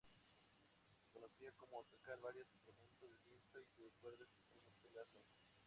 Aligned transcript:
Conocía 1.13 1.51
como 1.51 1.83
tocar 1.83 2.19
varios 2.21 2.47
instrumentos 2.55 3.07
de 3.07 3.17
viento 3.23 3.59
y 3.77 3.83
de 3.83 3.91
cuerda, 4.01 4.23
especialmente 4.23 4.89
la 4.95 5.05
flauta. 5.05 5.37